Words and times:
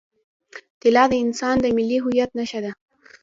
طلا 0.81 1.03
د 1.07 1.07
افغانستان 1.15 1.55
د 1.61 1.65
ملي 1.77 1.97
هویت 2.03 2.31
نښه 2.37 2.59
ده. 2.65 2.71